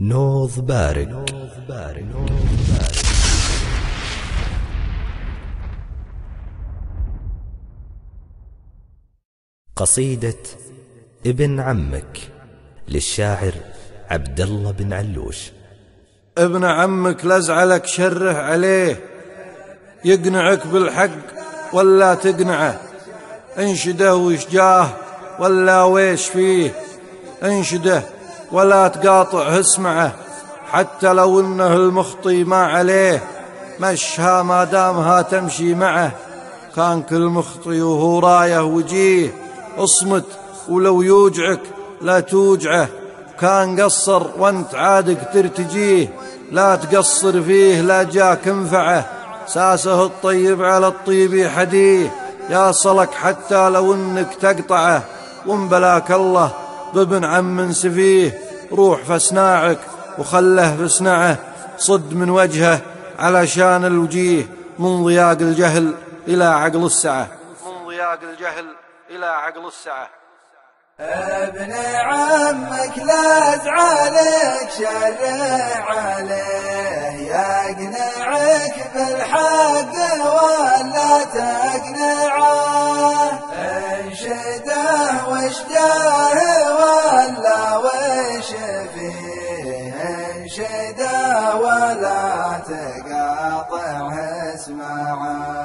نوض 0.00 0.60
بارق 0.60 1.24
قصيدة 9.76 10.34
ابن 11.26 11.60
عمك 11.60 12.18
للشاعر 12.88 13.52
عبد 14.10 14.40
الله 14.40 14.70
بن 14.70 14.92
علوش. 14.92 15.50
ابن 16.38 16.64
عمك 16.64 17.24
لزعلك 17.24 17.86
شره 17.86 18.32
عليه. 18.32 19.00
يقنعك 20.04 20.66
بالحق 20.66 21.10
ولا 21.72 22.14
تقنعه. 22.14 22.80
انشده 23.58 24.16
وش 24.16 24.46
جاه 24.48 24.88
ولا 25.40 25.82
ويش 25.82 26.26
فيه. 26.26 26.74
انشده 27.42 28.15
ولا 28.52 28.88
تقاطع 28.88 29.60
اسمعه 29.60 30.12
حتى 30.72 31.12
لو 31.12 31.40
إنه 31.40 31.72
المخطي 31.76 32.44
ما 32.44 32.66
عليه 32.66 33.24
مشها 33.80 34.42
ما 34.42 34.64
دامها 34.64 35.22
تمشي 35.22 35.74
معه. 35.74 36.10
كان 36.76 37.02
كل 37.02 37.20
مخطي 37.20 37.82
وهو 37.82 38.18
رايه 38.18 38.64
وجيه 38.64 39.34
اصمت 39.78 40.24
ولو 40.68 41.02
يوجعك 41.02 41.60
لا 42.00 42.20
توجعه. 42.20 42.88
كان 43.40 43.80
قصر 43.80 44.22
وانت 44.38 44.74
عادك 44.74 45.18
ترتجيه 45.34 46.08
لا 46.52 46.76
تقصر 46.76 47.42
فيه 47.42 47.80
لا 47.80 48.02
جاك 48.02 48.48
انفعه. 48.48 49.04
ساسه 49.46 50.04
الطيب 50.04 50.62
على 50.62 50.88
الطيب 50.88 51.48
حديه 51.48 52.14
يا 52.50 52.72
صلك 52.72 53.14
حتى 53.14 53.68
لو 53.68 53.94
إنك 53.94 54.34
تقطعه. 54.34 55.02
وانبلاك 55.46 56.12
الله 56.12 56.52
بابن 56.96 57.24
عم 57.24 57.72
سفيه 57.72 58.40
روح 58.72 59.02
فاسناعك 59.02 59.78
وخله 60.18 60.76
فاسنعه 60.76 61.38
صد 61.78 62.14
من 62.14 62.30
وجهه 62.30 62.80
علشان 63.18 63.84
الوجيه 63.84 64.46
من 64.78 65.04
ضياق 65.04 65.38
الجهل 65.40 65.94
إلى 66.28 66.44
عقل 66.44 66.86
السعة. 66.86 67.28
من 67.66 67.86
ضياق 67.88 68.20
الجهل 68.22 68.66
إلى 69.10 69.26
عقل 69.26 69.66
السعة. 69.66 70.08
ابن 71.00 71.72
عمك 71.94 72.98
لا 72.98 73.56
زعلك 73.56 74.70
شرع 74.78 75.84
عليه. 75.90 77.06
يقنعك 77.34 78.76
بالحق 78.94 79.94
ولا 80.24 81.24
تقنعه. 81.24 82.66
انشده 84.06 85.28
واشجاه 85.28 86.05
انشده 90.66 91.56
ولا 91.56 92.60
تقاطع 92.68 94.10
اسمعه 94.54 95.56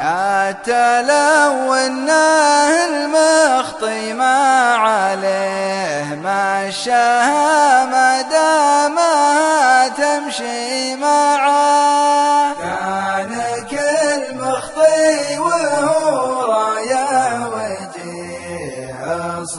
حتى 0.00 1.02
لو 1.02 1.74
أنه 1.74 2.68
المخطي 2.86 4.12
ما 4.12 4.74
عليه 4.74 6.14
مشاها 6.14 7.84
ما 7.84 8.22
دامها 8.22 9.88
تمشي 9.88 10.96
معه 10.96 12.54
كان 12.54 13.56
كل 13.70 14.36
مخطي 14.36 15.38
وهو 15.38 16.45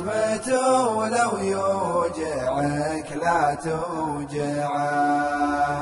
اصمته 0.07 0.87
ولو 0.87 1.37
يوجعك 1.41 3.05
لا 3.23 3.57
توجعه 3.63 4.87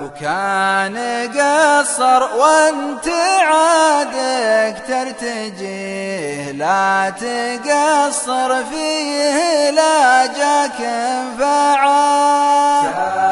وكان 0.04 0.98
قصر 1.30 2.24
وانت 2.38 3.08
عادك 3.48 4.78
ترتجيه 4.88 6.52
لا 6.52 7.10
تقصر 7.10 8.64
فيه 8.64 9.70
لا 9.70 10.26
جاك 10.26 10.82
انفعه 10.82 11.96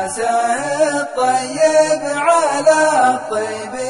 ساسه 0.08 1.02
الطيب 1.02 2.02
على 2.18 3.14
الطيب 3.16 3.83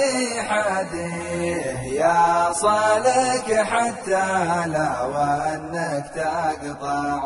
صالك 2.54 3.66
حتى 3.72 4.66
لو 4.66 5.16
انك 5.54 6.06
تقطعه 6.16 7.24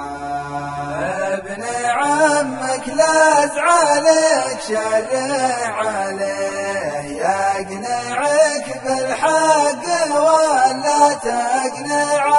ابن 1.33 1.63
عمك 1.85 2.88
لا 2.88 3.47
زعلك 3.47 4.59
شرع 4.67 5.75
عليه. 5.75 6.77
يقنعك 7.17 8.81
بالحق 8.85 9.85
ولا 10.16 11.13
تقنعه 11.13 12.37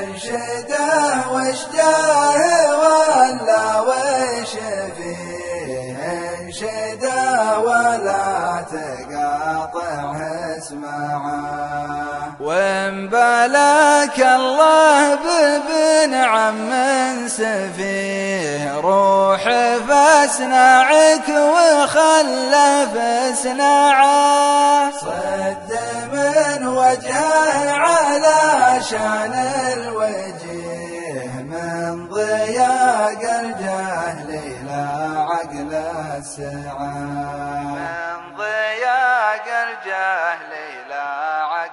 انشده 0.00 1.30
واشجاه 1.32 2.40
ولا 2.78 3.80
وش 3.80 4.52
فيه. 4.96 5.96
انشده 6.40 7.58
ولا 7.58 8.40
تقاطع 8.70 9.09
اسمعه 10.60 12.36
وإن 12.40 13.08
بلاك 13.08 14.18
الله 14.20 15.14
بابن 15.14 16.14
عم 16.14 16.70
سفيه 17.26 18.80
روح 18.80 19.42
فاسنعك 19.88 21.28
وخلف 21.28 22.96
اسنعه 23.32 24.90
صد 24.90 25.70
من 26.12 26.66
وجهه 26.66 27.70
على 27.70 28.80
شان 28.90 29.32
الوجيه 29.72 31.32
من 31.40 32.08
ضياق 32.08 33.22
الجهل 33.40 34.28
إلى 34.30 34.80
عقل 35.16 35.74
السعه 36.18 38.09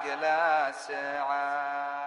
من 0.04 0.20
ضياق 0.20 1.97